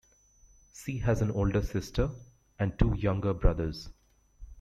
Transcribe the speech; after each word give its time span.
She 0.73 0.97
has 0.97 1.21
an 1.21 1.29
older 1.29 1.61
sister 1.61 2.09
and 2.57 2.73
two 2.79 2.95
younger 2.97 3.35
brothers. 3.35 3.87